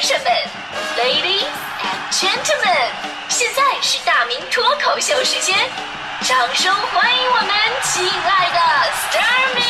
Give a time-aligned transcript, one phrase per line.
[0.00, 0.30] 先生们
[0.96, 1.42] ，Ladies
[1.82, 2.88] and Gentlemen，
[3.28, 5.56] 现在是大明脱口秀时间，
[6.20, 7.48] 掌声欢迎我们
[7.82, 8.60] 亲爱的
[8.92, 9.60] s t a r m y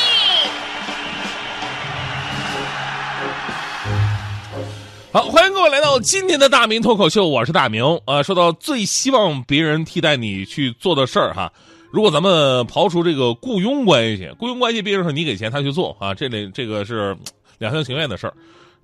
[5.12, 7.82] 好，欢迎各位来到今天的大明脱口秀，我是大明。
[8.04, 11.50] 呃，说到最希望别人替代你去做的事儿哈，
[11.90, 17.16] 如果咱们刨除这个雇佣关系，雇佣关系毕竟是你给钱他去做啊，这里这个是
[17.56, 18.34] 两厢情愿的事儿。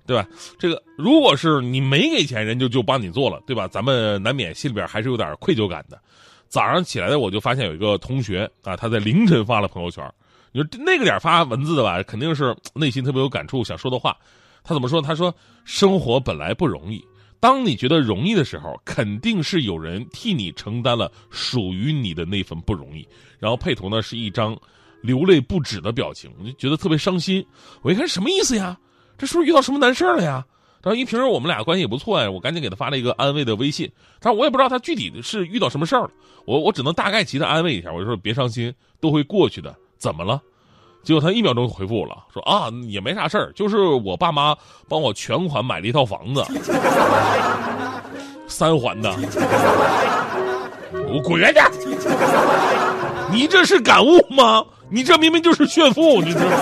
[0.05, 0.27] 对吧？
[0.59, 3.67] 这个如果是你没给钱，人就就帮你做了，对吧？
[3.67, 5.99] 咱们难免心里边还是有点愧疚感的。
[6.47, 10.09] 早上起来的我就发现有一个同学啊，他在凌晨发了朋友圈。
[10.51, 14.15] 你说那个点发文字的吧，肯定是内心特别有感触，想说的话。
[14.63, 14.99] 他怎么说？
[14.99, 15.31] 他说
[15.63, 16.99] ：“生活本来不容易，
[17.39, 24.57] 当你觉得容易的时候，肯定是有人替你承担了属于你的那份不容易。”然后配图呢是一张
[25.01, 27.45] 流泪不止的表情，我就觉得特别伤心。
[27.83, 28.75] 我一看什么意思呀？
[29.17, 30.45] 这是不是遇到什么难事了呀？
[30.83, 33.91] 然后一平时我们俩关系也不错呀，我赶紧给他发了一个安慰的微信。
[34.19, 36.11] 但是我也不知道他具体的是遇到什么事儿了，
[36.45, 39.75] 我我只能大概其的安慰一下，我就说别伤心，都会过去的。
[39.97, 40.39] 怎么了？
[41.03, 44.55] 结果他一秒钟回复我了，说啊也没啥事儿，就是我爸妈
[44.87, 46.43] 帮我全款买了一套房子，
[48.47, 49.11] 三环的。
[51.07, 51.63] 我滚远点！
[53.31, 54.65] 你这是感悟吗？
[54.89, 56.57] 你这明明就是炫富，你知道吗？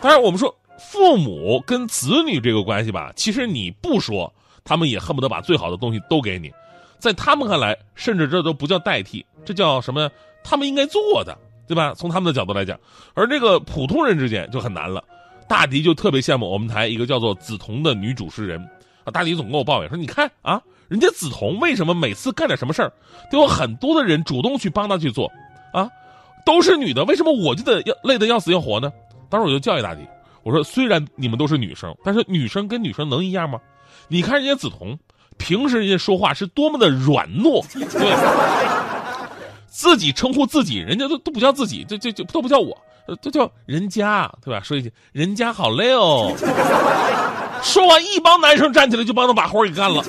[0.00, 0.54] 当然我们说。
[0.96, 4.32] 父母跟子女这个关系吧，其实你不说，
[4.64, 6.50] 他们也恨不得把最好的东西都给你，
[6.98, 10.10] 在他们看来，甚至这都不叫代替，这叫什么？
[10.42, 11.36] 他们应该做的，
[11.68, 11.92] 对吧？
[11.94, 12.80] 从他们的角度来讲，
[13.12, 15.04] 而这个普通人之间就很难了。
[15.46, 18.58] 大迪就特别羡慕我们台一个叫做梓潼的女主持人
[19.04, 22.90] 啊，大迪总跟我抱怨说：“你看啊，人家梓潼为什么每次干点什么事儿，
[23.30, 25.30] 都有很多的人主动去帮她去做
[25.74, 25.90] 啊？
[26.46, 28.90] 都是女的，为什么我就得要累得要死要活呢？”
[29.28, 30.00] 当时我就教育大迪。
[30.46, 33.58] 我说，虽然你们都是女生，但是女生跟女生能一样吗？
[34.06, 34.96] 你看人家梓潼，
[35.38, 38.14] 平时人家说话是多么的软糯，对，
[39.66, 42.78] 自己称呼自己，人家都都不叫自己，这这这都不叫我，
[43.20, 44.60] 都叫人家，对吧？
[44.62, 46.32] 说一句，人家好累哦。
[47.64, 50.04] 说完，一帮男生站起来就帮他把活给干了。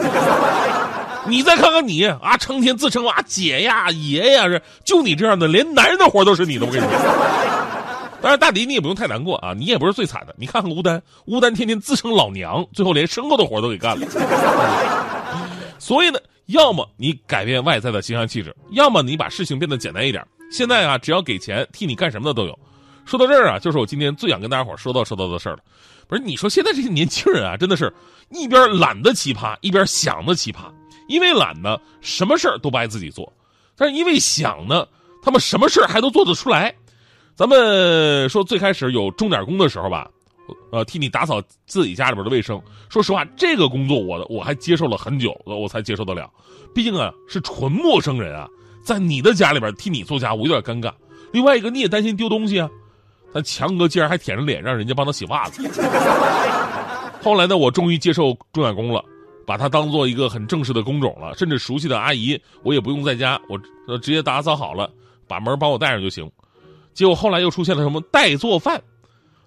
[1.27, 7.56] 你再看看你啊，成天自称啊姐呀爷呀，是就你这样的，连男人的活都是你的，我跟你说。
[8.19, 10.35] 当然，大迪你也不用太难过啊，你也不是最惨的。
[10.37, 14.07] 你看看吴丹，吴丹天天自称老娘，最后连牲口的活都给干了。
[15.77, 20.25] 所以呢，要么你改变外在的形象气质，要么你把事情变得简单一点。
[20.51, 22.57] 现在啊，只要给钱，替你干什么的都有。
[23.05, 25.59] 说到这儿啊，就是我今天最想跟大家伙说到说到的事儿了。
[26.07, 27.93] 不是你说现在这些年轻人啊，真的是
[28.31, 30.61] 一边懒得奇葩，一边想的奇葩。
[31.07, 33.25] 因为懒呢，什么事儿都不爱自己做；
[33.77, 34.85] 但是因为想呢，
[35.21, 36.73] 他们什么事儿还都做得出来。
[37.37, 40.09] 咱们说最开始有钟点工的时候吧，
[40.71, 42.59] 呃，替你打扫自己家里边的卫生。
[42.89, 46.27] 说实话，这个工作我我还接受了很久，我才接受得了。
[46.73, 48.49] 毕竟啊，是纯陌生人啊，
[48.83, 50.91] 在你的家里边替你做家务有点尴尬。
[51.31, 52.67] 另外一个，你也担心丢东西啊。
[53.31, 55.61] 但强哥竟然还舔着脸让人家帮他洗袜子。
[57.21, 59.05] 后来呢，我终于接受钟点工了，
[59.45, 61.35] 把他当做一个很正式的工种了。
[61.35, 64.89] 甚至熟悉的阿姨，我也不用在家，我直接打扫好了，
[65.27, 66.27] 把门帮我带上就行。
[66.97, 68.81] 结果后来又出现了什么代做饭，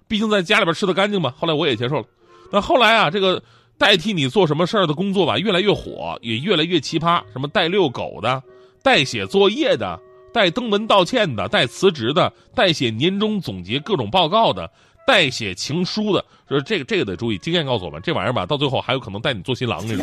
[0.07, 1.33] 毕竟在家里边吃的干净嘛。
[1.37, 2.05] 后来我也接受了。
[2.49, 3.43] 那后来啊，这个
[3.77, 7.21] 代替你做什么事儿的工作吧，越来越火，也越来越奇葩。
[7.33, 8.41] 什么代遛狗的，
[8.81, 9.99] 代写作业的，
[10.33, 14.71] 代登门道歉的，代辞职的，代写年终总结各种报告的，
[15.05, 16.23] 代写情书的。
[16.47, 19.85] 说这个这个得注意，经验告诉我们，这玩意儿吧，到最后还有可能带你做新郎。
[19.85, 19.97] 这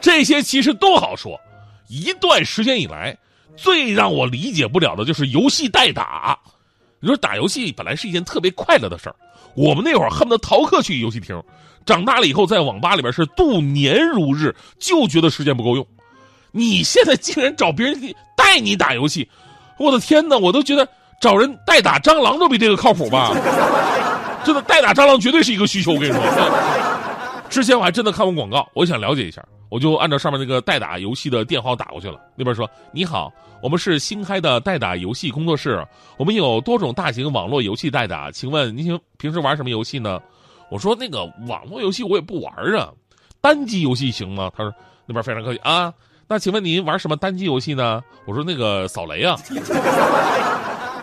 [0.00, 1.38] 这些其实都好说，
[1.88, 3.14] 一段时间以来。
[3.56, 6.38] 最让我理解不了的就是游戏代打。
[7.00, 9.16] 你说打游戏本来是一件特别快乐的事儿，
[9.54, 11.40] 我们那会儿恨不得逃课去游戏厅。
[11.84, 15.86] 长大了以后在网吧里边是度年如日，就觉得时间不够用。
[16.50, 18.00] 你现在竟然找别人
[18.36, 19.28] 带你打游戏，
[19.78, 20.38] 我的天哪！
[20.38, 20.88] 我都觉得
[21.20, 23.34] 找人代打蟑螂都比这个靠谱吧？
[24.44, 25.92] 真的代打蟑螂绝对是一个需求。
[25.92, 26.22] 我跟你说，
[27.48, 29.44] 之前我还真的看过广告，我想了解一下。
[29.70, 32.20] 我就按照上面那个代打游戏的电话打过去了。
[32.36, 35.84] 那边说：“你好，我们是新开的代打游戏工作室，
[36.16, 40.20] 我们有多种大型网络游戏代打，请问您平平时玩什么游戏呢？”
[40.70, 42.88] 我说：“那个网络游戏我也不玩啊，
[43.40, 44.72] 单机游戏行吗？”他说
[45.06, 45.92] ：“那边非常客气啊，
[46.28, 49.36] 那请问您玩什么单机游戏呢？”我说：“那个扫雷啊。”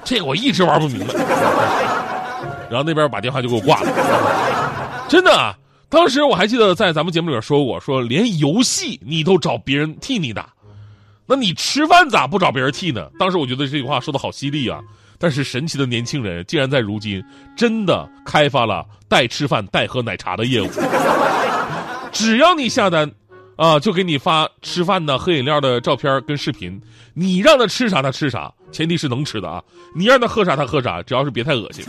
[0.06, 1.14] 这个我一直玩不明白。
[2.70, 5.56] 然后那边把电话就给我挂了，真的。
[5.92, 10.48] 当时我还记得在咱们节目里边说过，说连游戏你都找别人替你打，
[11.28, 13.12] 那你吃饭咋不找别人替呢？
[13.20, 14.80] 当时我觉得这句话说的好犀利啊！
[15.20, 17.22] 但是神奇的年轻人竟然在如今
[17.58, 20.70] 真的开发了代吃饭、代喝奶茶的业务。
[22.14, 23.12] 只要你下单，
[23.58, 26.82] 啊，就给你发吃饭的、喝饮料的照片跟视频。
[27.14, 29.62] 你让他吃啥他吃啥，前提是能吃的啊。
[29.94, 31.84] 你让他喝啥他喝啥，只要是别太恶心。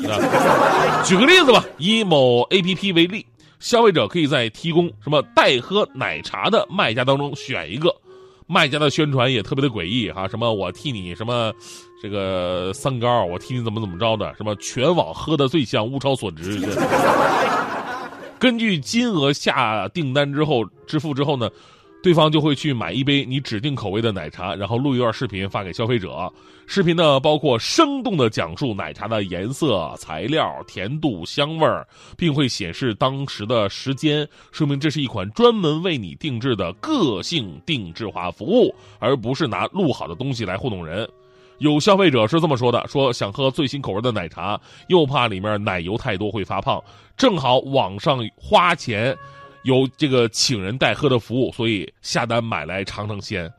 [1.05, 3.25] 举个例子吧，以某 APP 为例，
[3.63, 7.95] 消费者可以在提供什么代喝奶茶的卖家当中选一个。
[8.49, 11.53] 卖家的宣传也特别的诡异哈，什么我替你什么，
[12.03, 16.61] 这个三高，我替你怎么怎么着的，什么全网喝的最香，物超所值。
[18.41, 21.49] 根据金额下订单之后支付之后呢。
[22.03, 26.31] 对方就会去买一杯你指定口味的奶茶，然后录一段视频发给消费者。
[26.67, 41.09] 视频呢，包括生动的讲述奶茶的颜色、材料、甜度、香味儿，并会显示当时的时间，说明这是一款专门为你定制的个性定制化服务，而不是拿录好的东西来糊弄人。
[41.59, 46.83] 有消费者是这么说的：说想喝最新口味的奶茶，又怕里面奶油太多会发胖，
[47.17, 49.17] 正好网上花钱。
[49.63, 53.51] 有这个请人代喝的服务，所以下单买来尝尝鲜，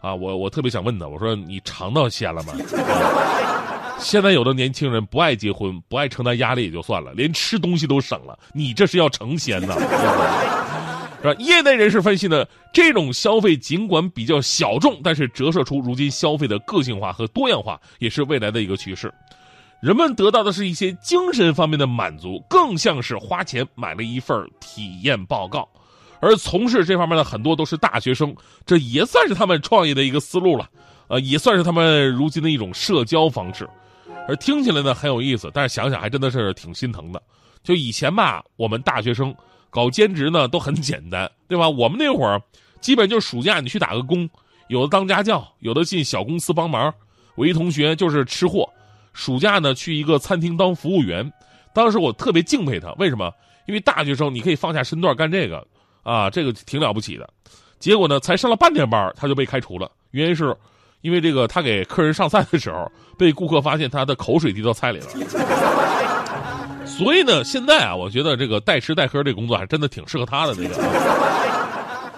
[0.00, 2.54] 啊，我我特别想问他，我说你尝到鲜了吗？
[3.98, 9.74] 现在有的年轻人不爱结婚，不爱承担压力也就算了，连吃东西都省了，你这是要成仙呢？
[11.22, 11.34] 是吧？
[11.38, 19.14] 业内人士分析呢，这种消费尽管比较小众，但是折射出如今消费的个性化和多样化，也是未来的一个趋势。
[19.82, 25.68] 人们得到的是一些精神方面的满足，更像是花钱买了一份体验报告。
[26.20, 28.32] 而从事这方面的很多都是大学生，
[28.64, 30.70] 这也算是他们创业的一个思路了，
[31.08, 33.68] 呃，也算是他们如今的一种社交方式。
[34.28, 37.20] 而听起来呢很有意思，但是想想还真的是挺心疼的。
[37.64, 39.34] 就以前吧，我们大学生
[39.68, 41.68] 搞兼职呢都很简单，对吧？
[41.68, 42.40] 我们那会儿
[42.80, 44.30] 基本就是暑假你去打个工，
[44.68, 46.94] 有的当家教，有的进小公司帮忙。
[47.34, 48.72] 我一同学就是吃货。
[49.12, 51.30] 暑假呢，去一个餐厅当服务员，
[51.74, 53.32] 当时我特别敬佩他，为什么？
[53.66, 55.64] 因为大学生你可以放下身段干这个，
[56.02, 57.28] 啊，这个挺了不起的。
[57.78, 59.90] 结果呢，才上了半天班，他就被开除了。
[60.10, 60.54] 原因是，
[61.00, 65.06] 因为这个他给客人上菜的时候，被顾客发现他的口水滴到菜里了。
[66.84, 70.74] 所以呢，现在啊，我觉得这个代吃代喝这工作还真的挺适合他的这个。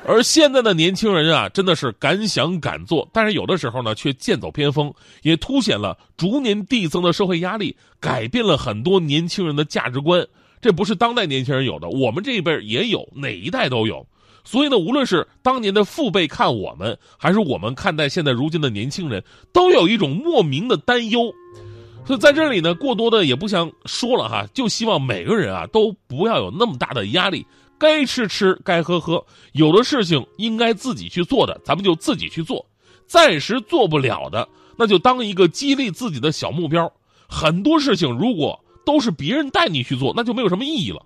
[0.07, 4.93] 而现在的年轻人啊，真的是敢想敢做，但是有的时候呢，却剑走偏锋，
[5.23, 10.27] 也凸显了逐年递增的社会压力，改变了很多年轻人的价值观。
[10.61, 14.07] 这不是当代年轻人有的，我们这一辈也有，哪一代都有。
[14.45, 19.25] 所以呢，无论是当年的父辈看我们，还是我们看待现在如今的年轻人，
[19.55, 21.33] 都有一种莫名的担忧。
[22.07, 27.47] 所以在这里呢，过多的也不想说了哈，就希望每个人啊，都不要有那么大的压力。
[27.85, 29.23] 该吃吃，该喝喝，
[29.53, 32.65] 有的事情应该自己去做的，咱们就自己去做；
[33.07, 34.49] 暂时做不了的，
[34.79, 36.91] 那就当一个激励自己的小目标。
[37.29, 41.05] 很多事情如果都是别人带你去做，那就没有什么意义了。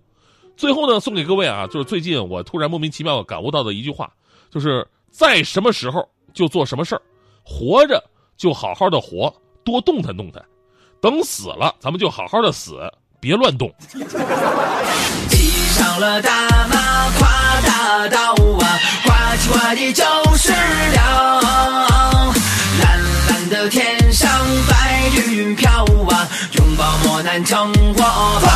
[0.57, 4.13] 最后呢，送给各位啊，就是最近我突然莫名其妙感悟到的一句话，
[4.49, 7.03] 就是在什么时候就做什么事儿，
[7.43, 8.01] 活着
[8.37, 9.35] 就好好的活，
[9.65, 10.41] 多动弹动弹；
[11.01, 12.79] 等死了，咱们就好好的死，
[13.21, 13.69] 别乱动。
[15.99, 16.31] 了大
[16.71, 17.29] 马跨
[17.67, 20.05] 大道啊，刮起刮的就
[20.37, 21.41] 是了。
[22.81, 24.31] 蓝蓝的天上
[24.69, 28.49] 白云飘啊，拥抱磨难成火爆。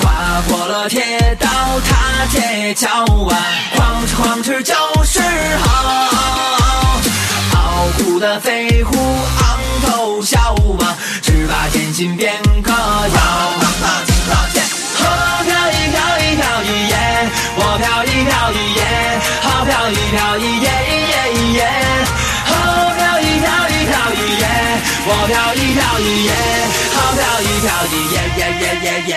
[0.00, 1.48] 跨过了铁道
[1.80, 2.88] 踏铁桥
[3.26, 3.36] 啊，
[3.74, 5.20] 哐哧哐哧就是
[5.58, 5.66] 好。
[7.54, 12.34] 傲骨的飞虎昂头笑啊，十八剑心变
[25.10, 26.30] 我飘逸飘一耶，
[26.92, 29.12] 好飘一飘一耶耶耶耶耶，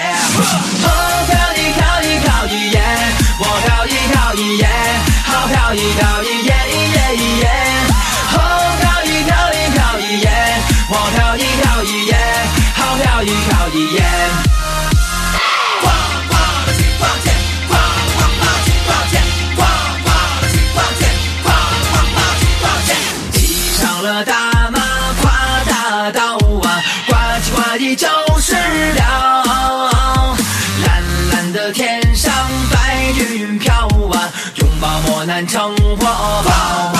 [35.32, 36.06] 抱磨难成火
[36.44, 36.92] 爆。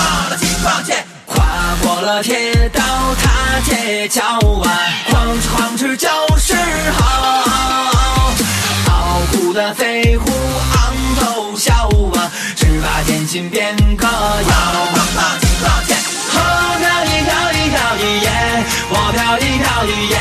[1.26, 1.44] 跨
[1.82, 2.80] 过了铁道
[3.22, 4.22] 踏铁桥
[4.62, 4.66] 啊，
[5.10, 6.08] 哐哧哐哧就
[6.38, 6.54] 是
[6.92, 7.00] 好。
[8.88, 14.10] 傲骨的飞虎昂头笑啊，十八剑心便可摇。
[16.32, 16.38] 好
[16.78, 18.28] 飘一飘一飘一耶，
[18.88, 19.20] 我飘。
[19.38, 20.16] 一飘一耶，好飘一飘一耶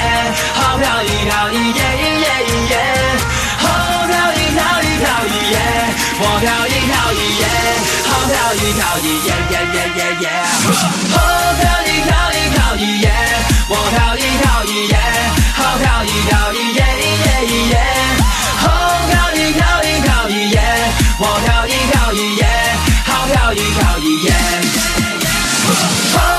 [23.93, 24.31] value, yeah.
[24.61, 26.30] yeah, yeah.